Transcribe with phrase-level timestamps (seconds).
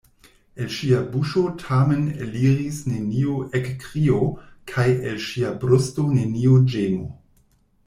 [0.63, 4.23] El ŝia buŝo tamen eliris neniu ekkrio
[4.73, 7.09] kaj el ŝia brusto neniu ĝemo.